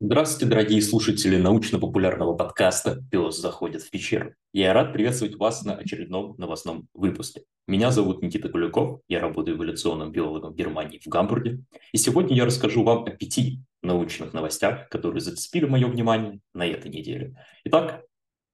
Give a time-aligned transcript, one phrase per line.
[0.00, 4.34] Здравствуйте, дорогие слушатели научно-популярного подкаста «Пес заходит в пещеру».
[4.52, 7.44] Я рад приветствовать вас на очередном новостном выпуске.
[7.66, 11.60] Меня зовут Никита Куликов, я работаю эволюционным биологом в Германии, в Гамбурге.
[11.92, 16.90] И сегодня я расскажу вам о пяти научных новостях, которые зацепили мое внимание на этой
[16.90, 17.34] неделе.
[17.64, 18.04] Итак,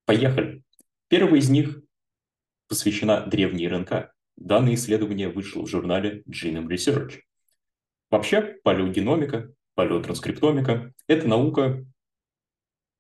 [0.07, 0.62] поехали.
[1.11, 1.82] Первая из них
[2.68, 4.14] посвящена древней РНК.
[4.36, 7.22] Данное исследование вышло в журнале Genome Research.
[8.11, 10.94] Вообще, палеогеномика палеотранскриптомика.
[11.08, 11.85] Это наука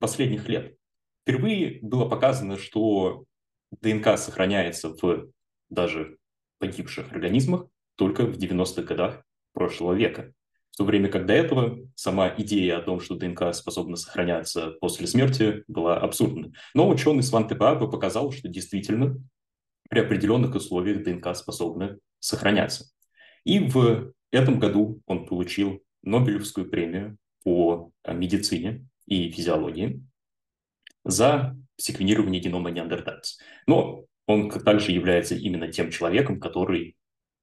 [0.00, 0.76] последних лет.
[1.22, 3.26] Впервые было показано, что
[3.70, 5.30] ДНК сохраняется в
[5.68, 6.18] даже
[6.58, 10.34] погибших организмах только в 90-х годах прошлого века.
[10.80, 15.62] То время как до этого сама идея о том, что ДНК способна сохраняться после смерти,
[15.68, 16.52] была абсурдна.
[16.72, 19.22] Но ученый Сванте Паапа показал, что действительно
[19.90, 22.86] при определенных условиях ДНК способна сохраняться.
[23.44, 30.02] И в этом году он получил Нобелевскую премию по э, медицине и физиологии
[31.04, 33.38] за секвенирование генома неандертальцев.
[33.66, 36.96] Но он также является именно тем человеком, который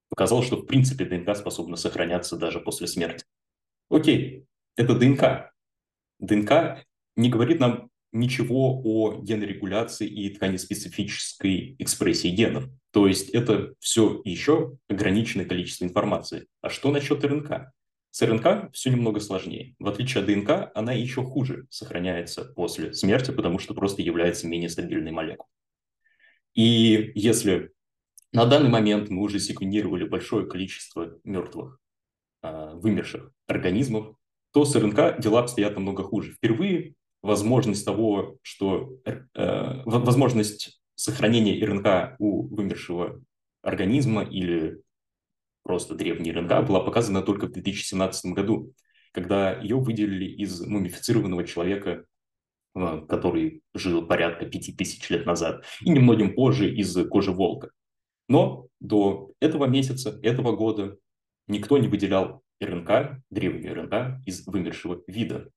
[0.10, 3.26] показал, что в принципе ДНК способна сохраняться даже после смерти.
[3.90, 5.54] Окей, это ДНК.
[6.20, 12.70] ДНК не говорит нам ничего о генорегуляции и тканеспецифической экспрессии генов.
[12.92, 16.48] То есть это все еще ограниченное количество информации.
[16.62, 17.72] А что насчет РНК?
[18.12, 19.76] С РНК все немного сложнее.
[19.78, 24.70] В отличие от ДНК, она еще хуже сохраняется после смерти, потому что просто является менее
[24.70, 25.50] стабильной молекулой.
[26.56, 27.72] И если
[28.34, 31.80] на данный момент мы уже секвенировали большое количество мертвых,
[32.42, 34.16] а, вымерших организмов,
[34.52, 36.34] то с РНК дела обстоят намного хуже.
[36.34, 43.22] Впервые возможность того, что э, возможность сохранения РНК у вымершего
[43.62, 44.82] организма или
[45.64, 48.74] просто древней РНК, была показана только в 2017 году,
[49.12, 52.06] когда ее выделили из мумифицированного человека,
[52.76, 57.72] э, который жил порядка 5000 лет назад, и немногим позже из кожи волка.
[58.28, 60.98] Но до этого месяца, этого года
[61.48, 65.50] никто не выделял РНК, древнюю РНК, из вымершего вида.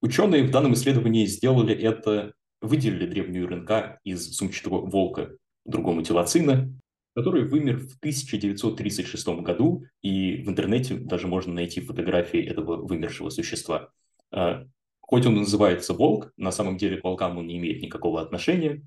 [0.00, 6.70] Ученые в данном исследовании сделали это, выделили древнюю РНК из сумчатого волка другому телоцина
[7.14, 13.90] который вымер в 1936 году, и в интернете даже можно найти фотографии этого вымершего существа.
[14.32, 14.66] А,
[15.00, 18.82] хоть он называется волк, на самом деле к волкам он не имеет никакого отношения.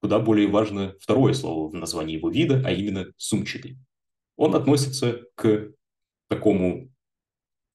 [0.00, 3.78] Куда более важно второе слово в названии его вида, а именно сумчатый.
[4.36, 5.72] Он относится к
[6.28, 6.90] такому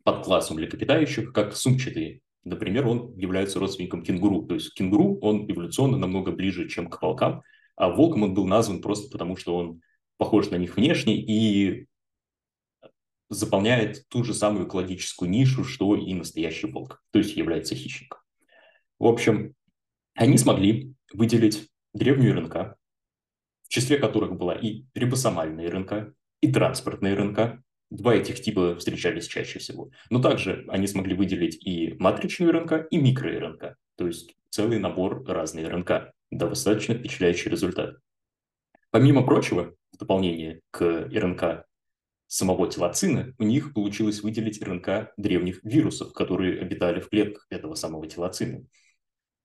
[0.04, 2.22] подклассу млекопитающих, как сумчатые.
[2.44, 4.44] Например, он является родственником кенгуру.
[4.44, 7.44] То есть кенгуру, он эволюционно намного ближе, чем к волкам,
[7.76, 9.82] а волком он был назван просто потому, что он
[10.18, 11.88] похож на них внешне и
[13.30, 18.20] заполняет ту же самую экологическую нишу, что и настоящий волк, то есть является хищником.
[19.00, 19.56] В общем,
[20.14, 22.78] они смогли выделить древнюю РНК,
[23.64, 27.64] в числе которых была и рибосомальная РНК, и транспортная РНК.
[27.90, 29.90] Два этих типа встречались чаще всего.
[30.10, 35.68] Но также они смогли выделить и матричную РНК, и микро-РНК, то есть целый набор разной
[35.68, 37.98] РНК достаточно впечатляющий результат.
[38.92, 41.66] Помимо прочего, в дополнение к РНК
[42.28, 48.08] самого телоцина, у них получилось выделить РНК древних вирусов, которые обитали в клетках этого самого
[48.08, 48.66] телоцина.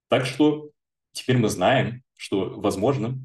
[0.08, 0.70] Так что
[1.12, 3.18] теперь мы знаем, что, возможно,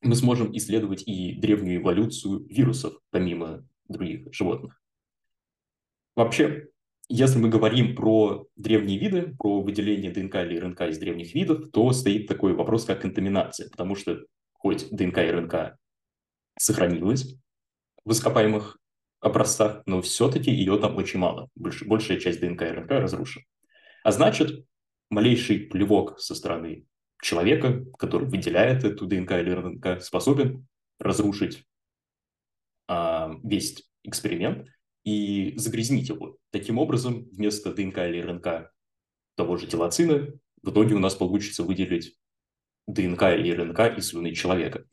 [0.00, 4.80] мы сможем исследовать и древнюю эволюцию вирусов, помимо других животных.
[6.14, 6.68] Вообще,
[7.10, 11.92] если мы говорим про древние виды, про выделение ДНК или РНК из древних видов, то
[11.92, 15.76] стоит такой вопрос, как контаминация, потому что хоть ДНК и РНК
[16.58, 17.36] сохранилась
[18.06, 18.78] в ископаемых
[19.20, 21.50] образцах, но все-таки ее там очень мало.
[21.54, 23.44] Больш, большая часть ДНК и РНК разрушена.
[24.02, 24.64] А значит,
[25.10, 26.86] малейший плевок со стороны
[27.22, 30.66] человека, который выделяет эту ДНК или РНК, способен
[30.98, 31.64] разрушить
[32.88, 34.68] а, весь эксперимент
[35.04, 36.36] и загрязнить его.
[36.50, 38.72] Таким образом, вместо ДНК или РНК
[39.34, 40.28] того же телоцина,
[40.62, 42.16] в итоге у нас получится выделить
[42.86, 44.84] ДНК или РНК из слюны человека.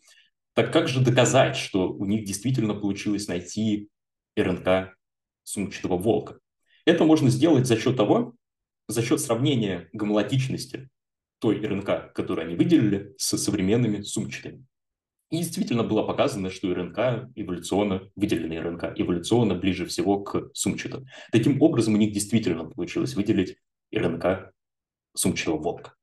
[0.54, 3.90] Так как же доказать, что у них действительно получилось найти
[4.38, 4.96] РНК
[5.44, 6.40] сумчатого волка?
[6.86, 8.36] Это можно сделать за счет того,
[8.88, 10.90] за счет сравнения гомологичности
[11.44, 14.66] той РНК, которую они выделили, с современными сумчатыми.
[15.30, 21.06] И действительно было показано, что РНК эволюционно, выделенная РНК эволюционно ближе всего к сумчатым.
[21.34, 23.58] Таким образом, у них действительно получилось выделить
[23.94, 24.54] РНК
[25.14, 25.96] сумчатого волка.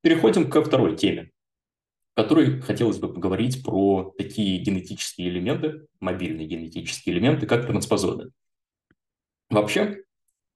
[0.00, 1.30] Переходим ко второй теме.
[2.10, 8.32] в которой хотелось бы поговорить про такие генетические элементы, мобильные генетические элементы, как транспозоны.
[9.48, 10.02] Вообще,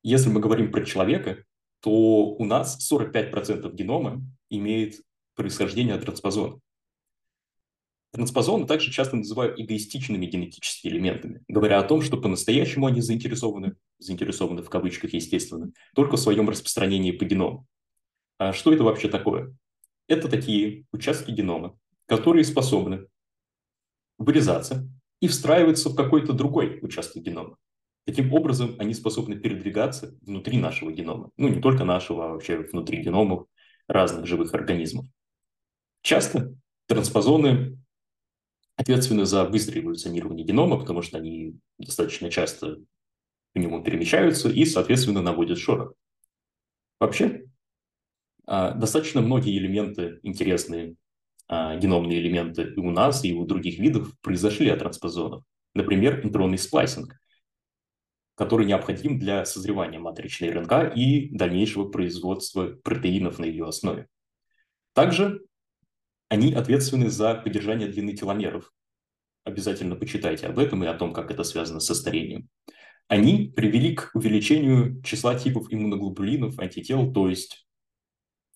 [0.03, 1.45] если мы говорим про человека,
[1.87, 5.03] то у нас 45% генома имеет
[5.37, 6.59] происхождение от транспозона.
[8.11, 14.65] Транспозоны также часто называют эгоистичными генетическими элементами, говоря о том, что по-настоящему они заинтересованы, заинтересованы
[14.65, 17.69] в кавычках, естественно, только в своем распространении по геному.
[18.39, 19.55] А что это вообще такое?
[20.09, 23.07] Это такие участки генома, которые способны
[24.19, 24.91] вырезаться
[25.21, 27.59] и встраиваться в какой-то другой участок генома.
[28.07, 31.31] Таким образом, они способны передвигаться внутри нашего генома.
[31.37, 33.47] Ну, не только нашего, а вообще внутри геномов
[33.89, 35.07] разных живых организмов.
[36.03, 36.55] Часто
[36.87, 37.79] транспозоны
[38.77, 42.77] ответственны за быстрое эволюционирование генома, потому что они достаточно часто
[43.53, 45.95] по нему перемещаются и, соответственно, наводят шорох.
[47.01, 47.47] Вообще,
[48.47, 50.95] а, достаточно многие элементы, интересные
[51.49, 55.43] а, геномные элементы и у нас, и у других видов произошли от транспозонов.
[55.75, 57.19] Например, интронный сплайсинг,
[58.37, 64.09] который необходим для созревания матричной РНК и дальнейшего производства протеинов на ее основе.
[64.93, 65.43] Также
[66.29, 68.73] они ответственны за поддержание длины теломеров.
[69.45, 72.49] Обязательно почитайте об этом и о том, как это связано со старением.
[73.09, 77.67] Они привели к увеличению числа типов иммуноглобулинов, антител, то есть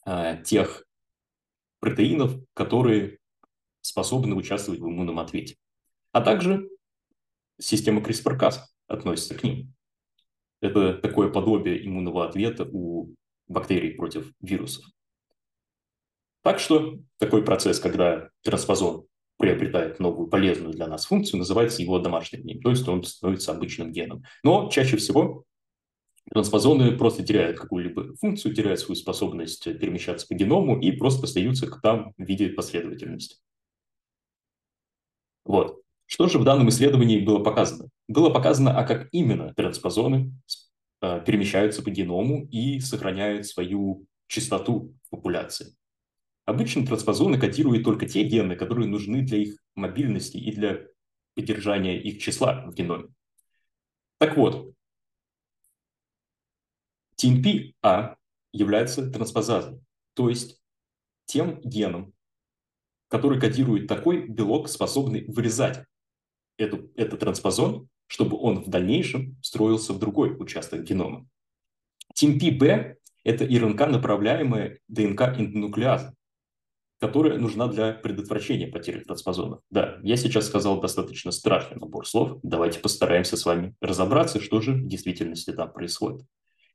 [0.04, 0.84] э, тех
[1.78, 3.18] протеинов, которые
[3.80, 5.56] способны участвовать в иммунном ответе.
[6.12, 6.68] А также
[7.58, 8.58] система CRISPR-Cas
[8.90, 9.72] относится к ним.
[10.60, 13.14] Это такое подобие иммунного ответа у
[13.48, 14.84] бактерий против вирусов.
[16.42, 19.06] Так что такой процесс, когда транспозон
[19.38, 23.92] приобретает новую полезную для нас функцию, называется его домашним геном, то есть он становится обычным
[23.92, 24.22] геном.
[24.42, 25.44] Но чаще всего
[26.30, 32.12] транспозоны просто теряют какую-либо функцию, теряют свою способность перемещаться по геному и просто остаются там
[32.16, 33.36] в виде последовательности.
[35.44, 35.80] Вот.
[36.12, 37.88] Что же в данном исследовании было показано?
[38.08, 40.34] Было показано, а как именно транспозоны
[41.02, 45.76] э, перемещаются по геному и сохраняют свою частоту в популяции.
[46.46, 50.84] Обычно транспозоны кодируют только те гены, которые нужны для их мобильности и для
[51.36, 53.06] поддержания их числа в геноме.
[54.18, 54.74] Так вот,
[57.22, 58.16] TNP-А
[58.52, 59.80] является транспозазой,
[60.14, 60.60] то есть
[61.26, 62.12] тем геном,
[63.06, 65.86] который кодирует такой белок, способный вырезать
[66.60, 71.26] эту, этот транспозон, чтобы он в дальнейшем встроился в другой участок генома.
[72.16, 76.14] TMP-B– это РНК-направляемая ДНК-эндонуклеаза,
[77.00, 79.60] которая нужна для предотвращения потери транспозонов.
[79.70, 82.38] Да, я сейчас сказал достаточно страшный набор слов.
[82.42, 86.26] Давайте постараемся с вами разобраться, что же в действительности там происходит.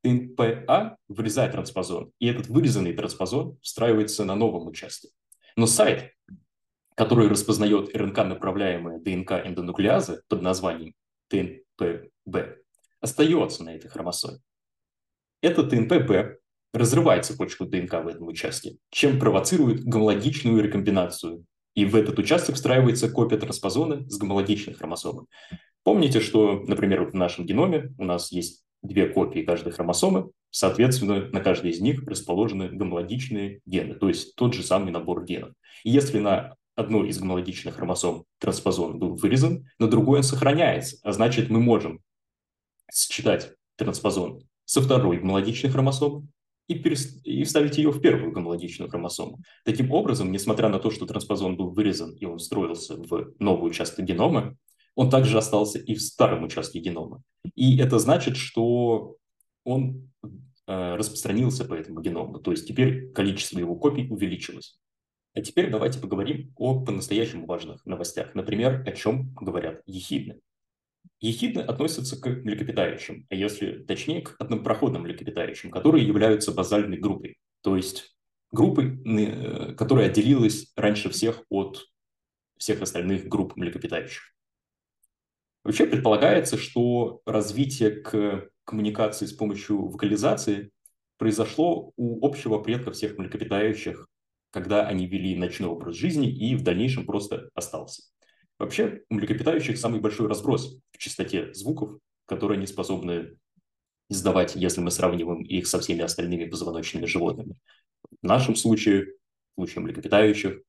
[0.03, 5.09] ТНПА вырезает транспозон, и этот вырезанный транспозон встраивается на новом участке.
[5.55, 6.11] Но сайт,
[6.95, 10.93] который распознает РНК-направляемые ДНК-эндонуклеазы под названием
[11.29, 12.37] ТНПБ,
[13.01, 14.39] остается на этой хромосоме.
[15.41, 16.39] Это ТНПБ
[16.73, 21.45] разрывает цепочку ДНК в этом участке, чем провоцирует гомологичную рекомбинацию.
[21.73, 25.25] И в этот участок встраивается копия транспозона с гомологичной хромосомой.
[25.83, 31.41] Помните, что, например, в нашем геноме у нас есть две копии каждой хромосомы, соответственно, на
[31.41, 35.51] каждой из них расположены гомологичные гены, то есть тот же самый набор генов.
[35.83, 41.13] И если на одной из гомологичных хромосом транспозон был вырезан, на другой он сохраняется, а
[41.13, 42.01] значит мы можем
[42.93, 46.27] считать транспозон со второй гомологичной хромосомы
[46.67, 47.19] и, перес...
[47.23, 49.39] и вставить ее в первую гомологичную хромосому.
[49.63, 54.05] Таким образом, несмотря на то, что транспозон был вырезан и он встроился в новый участок
[54.05, 54.57] генома,
[54.95, 57.21] он также остался и в старом участке генома.
[57.53, 59.17] И это значит, что
[59.63, 60.09] он
[60.67, 62.39] э, распространился по этому геному.
[62.39, 64.79] То есть теперь количество его копий увеличилось.
[65.35, 68.33] А теперь давайте поговорим о по-настоящему важных новостях.
[68.35, 70.39] Например, о чем говорят ехидны.
[71.19, 77.75] Ехидны относятся к млекопитающим, а если точнее, к однопроходным млекопитающим, которые являются базальной группой, то
[77.75, 78.15] есть
[78.51, 81.85] группой, э, которая отделилась раньше всех от
[82.57, 84.33] всех остальных групп млекопитающих.
[85.65, 90.71] Вообще предполагается, что развитие к коммуникации с помощью вокализации
[91.17, 94.07] произошло у общего предка всех млекопитающих,
[94.55, 98.03] когда они вели ночной образ жизни и в дальнейшем просто остался.
[98.57, 103.35] Вообще, у млекопитающих самый большой разброс в частоте звуков, которые они способны
[104.09, 107.57] издавать, если мы сравниваем их со всеми остальными позвоночными животными.
[108.21, 110.61] В нашем случае, в случае млекопитающих,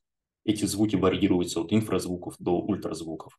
[0.44, 3.38] эти звуки варьируются от инфразвуков до ультразвуков.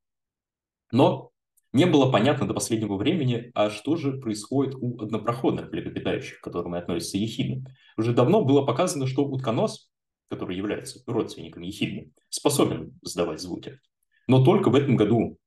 [0.94, 1.32] Но
[1.74, 6.75] не было понятно до последнего времени, а что же происходит у однопроходных млекопитающих, к которым
[6.75, 7.66] относятся ехидны.
[7.98, 9.89] Уже давно было показано, что утконос
[10.29, 13.79] который является родственником ехидны, способен издавать звуки.
[14.27, 15.38] Но только в этом году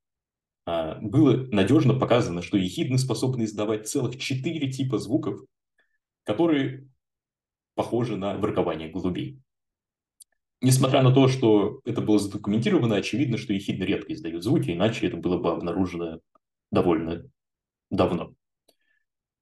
[0.67, 5.41] а, было надежно показано, что ехидны способны издавать целых четыре типа звуков,
[6.25, 6.89] которые
[7.75, 9.41] похожи на воркование голубей.
[10.63, 15.17] Несмотря на то, что это было задокументировано, очевидно, что ехидны редко издают звуки, иначе это
[15.17, 16.21] было бы обнаружено
[16.71, 17.25] довольно
[17.91, 18.35] давно.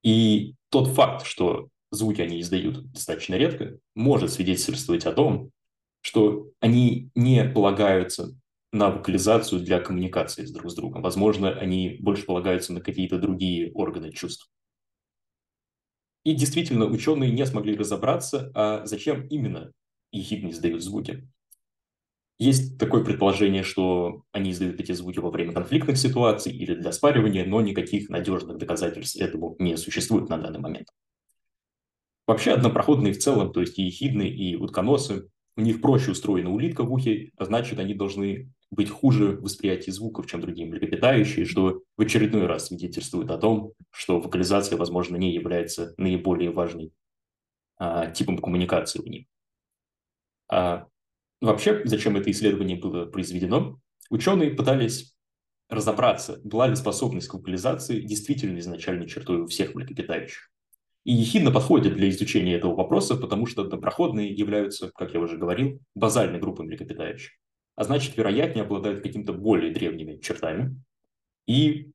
[0.02, 5.50] И тот факт, что звуки они издают достаточно редко, может свидетельствовать о том,
[6.00, 8.37] что они не полагаются
[8.73, 11.02] на вокализацию для коммуникации с друг с другом.
[11.02, 14.49] Возможно, они больше полагаются на какие-то другие органы чувств.
[16.25, 19.73] И действительно, ученые не смогли разобраться, а зачем именно
[20.12, 21.28] ехидны издают звуки.
[22.38, 27.45] Есть такое предположение, что они издают эти звуки во время конфликтных ситуаций или для спаривания,
[27.45, 30.88] но никаких надежных доказательств этому не существует на данный момент.
[32.28, 36.85] Вообще однопроходные в целом, то есть и ехидны, и утконосы, у них проще устроена улитка
[36.85, 41.80] в ухе, а значит, они должны быть хуже в восприятии звуков, чем другие млекопитающие, что
[41.97, 46.92] в очередной раз свидетельствует о том, что вокализация, возможно, не является наиболее важной
[47.78, 49.26] а, типом коммуникации у них.
[50.50, 50.87] А,
[51.40, 53.80] вообще, зачем это исследование было произведено?
[54.11, 55.16] Ученые пытались
[55.70, 60.50] разобраться, была ли способность к вокализации действительно изначальной чертой у всех млекопитающих.
[61.09, 65.81] И ехидно подходит для изучения этого вопроса, потому что однопроходные являются, как я уже говорил,
[65.95, 67.33] базальной группой млекопитающих
[67.79, 70.83] а значит, вероятнее обладают какими-то более древними чертами.
[71.47, 71.93] И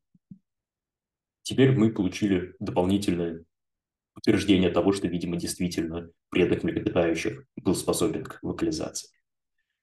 [1.42, 3.44] теперь мы получили дополнительное
[4.16, 9.10] утверждение того, что, видимо, действительно предок млекопитающих был способен к вокализации.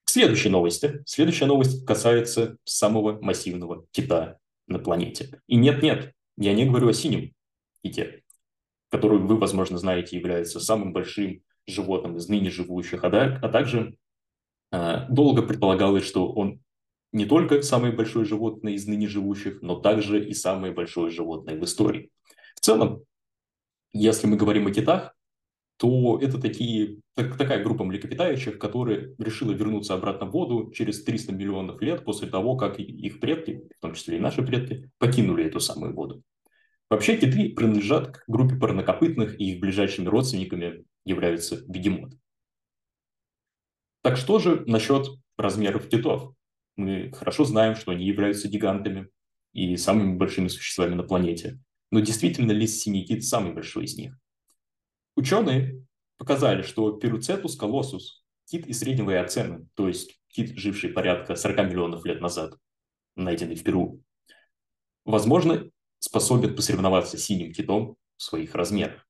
[0.04, 1.02] К следующей новости.
[1.04, 5.42] Следующая новость касается самого массивного кита на планете.
[5.48, 7.34] И нет-нет, я не говорю о синем
[7.84, 8.19] ките,
[8.90, 13.96] который вы, возможно, знаете, является самым большим животным из ныне живущих, а, а также
[14.70, 16.60] а, долго предполагалось, что он
[17.12, 21.64] не только самое большое животное из ныне живущих, но также и самое большое животное в
[21.64, 22.10] истории.
[22.54, 23.02] В целом,
[23.92, 25.16] если мы говорим о китах,
[25.76, 31.32] то это такие, так, такая группа млекопитающих, которая решила вернуться обратно в воду через 300
[31.32, 35.58] миллионов лет после того, как их предки, в том числе и наши предки, покинули эту
[35.58, 36.22] самую воду.
[36.90, 42.18] Вообще киты принадлежат к группе парнокопытных, и их ближайшими родственниками являются бегемоты.
[44.02, 45.06] Так что же насчет
[45.36, 46.34] размеров китов?
[46.76, 49.08] Мы хорошо знаем, что они являются гигантами
[49.52, 51.60] и самыми большими существами на планете.
[51.92, 54.16] Но действительно ли синий кит самый большой из них?
[55.16, 55.84] Ученые
[56.16, 62.04] показали, что Перуцетус колоссус, кит из среднего Эоцена, то есть кит, живший порядка 40 миллионов
[62.04, 62.56] лет назад,
[63.14, 64.02] найденный в Перу,
[65.04, 65.70] возможно,
[66.00, 69.06] способен посоревноваться с синим китом в своих размерах.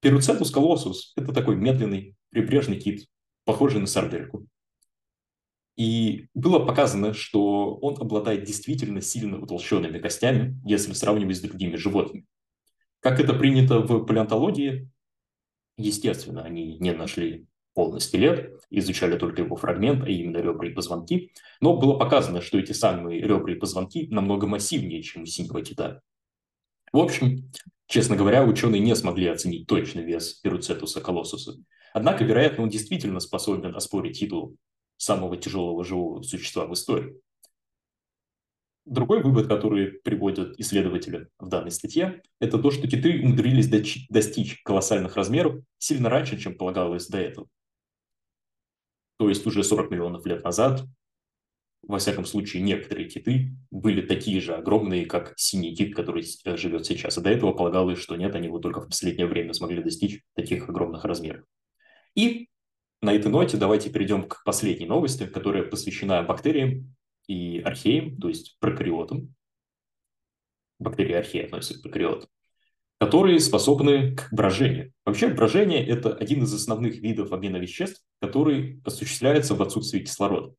[0.00, 3.06] Перуцетус колоссус– это такой медленный прибрежный кит,
[3.44, 4.46] похожий на сардельку.
[5.76, 12.26] И было показано, что он обладает действительно сильно утолщенными костями, если сравнивать с другими животными.
[13.00, 14.88] Как это принято в палеонтологии,
[15.76, 21.32] естественно, они не нашли полный скелет, изучали только его фрагмент, а именно ребра и позвонки,
[21.60, 26.00] но было показано, что эти самые ребра и позвонки намного массивнее, чем у синего кита.
[26.92, 27.50] В общем,
[27.86, 31.56] честно говоря, ученые не смогли оценить точный вес Перуцетуса колоссуса,
[31.94, 34.56] Однако, вероятно, он действительно способен оспорить титул
[34.96, 37.14] самого тяжелого живого существа в истории.
[38.84, 43.68] Другой вывод, который приводят исследователи в данной статье, это то, что киты умудрились
[44.08, 47.46] достичь колоссальных размеров сильно раньше, чем полагалось до этого.
[49.24, 50.84] То есть уже 40 миллионов лет назад,
[51.80, 56.84] во всяком случае, некоторые киты были такие же огромные, как синий кит, который э, живет
[56.84, 57.16] сейчас.
[57.16, 60.68] А до этого полагалось, что нет, они вот только в последнее время смогли достичь таких
[60.68, 61.46] огромных размеров.
[62.14, 62.50] И
[63.00, 66.94] на этой ноте давайте перейдем к последней новости, которая посвящена бактериям
[67.26, 69.34] и археям, то есть прокариотам.
[70.78, 72.28] Бактерии и археи относятся к прокариотам
[73.04, 74.90] которые способны к брожению.
[75.04, 80.54] Вообще брожение– это один из основных видов обмена веществ, который осуществляется в отсутствии кислорода.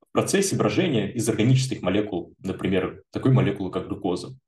[0.00, 4.38] В процессе брожения из органических молекул, например, такой молекулы, как глюкоза,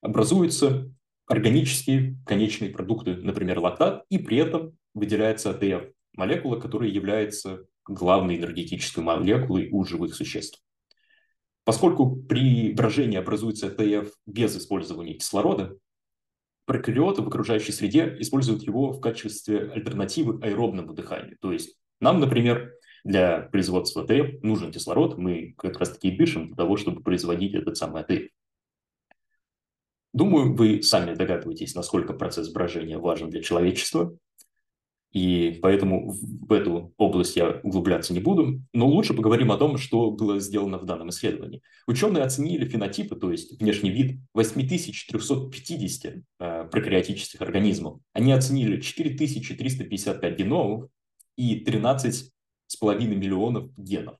[0.00, 0.90] образуются
[1.28, 8.98] органические конечные продукты, например, лактат, и при этом выделяется АТФ, молекула, которая является главной энергетической
[8.98, 10.60] молекулой у живых существ.
[11.62, 15.78] Поскольку при брожении образуется АТФ без использования кислорода,
[16.66, 21.36] прокариоты в окружающей среде используют его в качестве альтернативы аэробному дыханию.
[21.40, 22.72] То есть нам, например,
[23.04, 27.76] для производства АТФ нужен кислород, мы как раз таки дышим для того, чтобы производить этот
[27.76, 28.30] самый АТФ.
[30.12, 34.16] Думаю, вы сами догадываетесь, насколько процесс брожения важен для человечества.
[35.14, 38.60] И поэтому в эту область я углубляться не буду.
[38.72, 41.62] Но лучше поговорим о том, что было сделано в данном исследовании.
[41.86, 48.00] Ученые оценили фенотипы, то есть внешний вид 8350 э, прокариотических организмов.
[48.12, 50.90] Они оценили 4355 геномов
[51.36, 54.16] и 13,5 миллионов генов.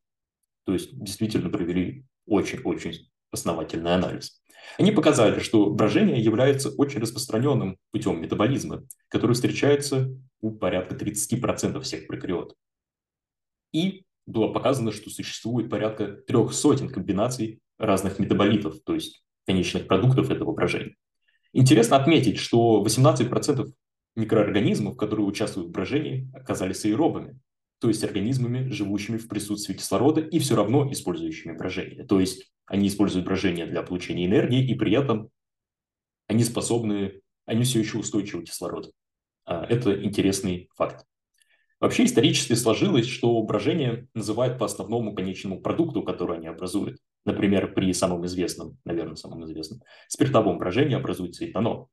[0.65, 4.41] То есть действительно провели очень-очень основательный анализ.
[4.79, 12.07] Они показали, что брожение является очень распространенным путем метаболизма, который встречается у порядка 30% всех
[12.07, 12.55] прокариот.
[13.73, 20.31] И было показано, что существует порядка трех сотен комбинаций разных метаболитов, то есть конечных продуктов
[20.31, 20.95] этого брожения.
[21.53, 23.73] Интересно отметить, что 18%
[24.17, 27.39] микроорганизмов, которые участвуют в брожении, оказались аэробами,
[27.81, 32.05] то есть организмами, живущими в присутствии кислорода и все равно использующими брожение.
[32.05, 35.31] То есть они используют брожение для получения энергии, и при этом
[36.27, 38.93] они способны, они все еще устойчивы к кислороду.
[39.45, 41.05] А, это интересный факт.
[41.81, 46.99] Вообще исторически сложилось, что брожение называют по основному конечному продукту, который они образуют.
[47.27, 51.91] Например, при самом известном, наверное, самом известном, спиртовом брожении образуется этанол.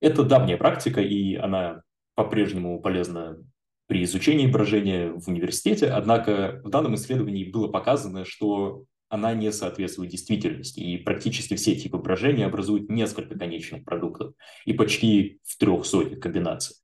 [0.00, 1.82] Это давняя практика, и она
[2.14, 3.38] по-прежнему полезна
[3.86, 10.10] при изучении брожения в университете, однако в данном исследовании было показано, что она не соответствует
[10.10, 14.34] действительности, и практически все типы брожения образуют несколько конечных продуктов,
[14.64, 16.76] и почти в трех сотнях комбинаций.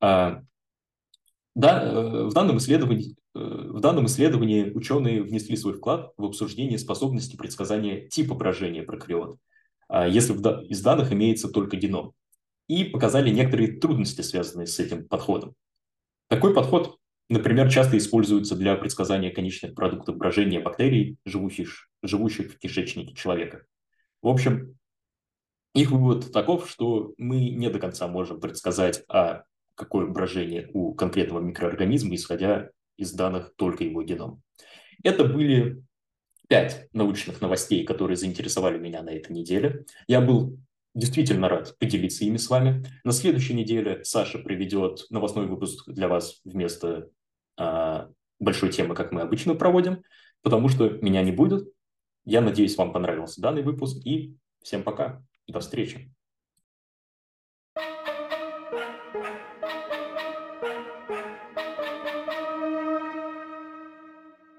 [0.00, 0.42] А,
[1.54, 6.78] да, э, в данном исследовании э, в данном исследовании ученые внесли свой вклад в обсуждение
[6.78, 9.38] способности предсказания типа брожения прокариот,
[9.88, 10.32] а, если
[10.68, 12.14] из данных имеется только геном,
[12.68, 15.54] и показали некоторые трудности, связанные с этим подходом.
[16.28, 16.98] Такой подход
[17.32, 23.64] Например, часто используются для предсказания конечных продуктов брожения бактерий, живущих, живущих в кишечнике человека.
[24.20, 24.76] В общем,
[25.74, 31.40] их вывод таков, что мы не до конца можем предсказать, а какое брожение у конкретного
[31.40, 34.38] микроорганизма, исходя из данных только его генома.
[35.02, 35.82] Это были
[36.50, 39.86] пять научных новостей, которые заинтересовали меня на этой неделе.
[40.06, 40.58] Я был
[40.94, 42.84] действительно рад поделиться ими с вами.
[43.04, 47.08] На следующей неделе Саша приведет новостной выпуск для вас вместо
[48.38, 50.02] большой темы, как мы обычно проводим,
[50.42, 51.68] потому что меня не будет.
[52.24, 56.12] Я надеюсь, вам понравился данный выпуск, и всем пока, до встречи.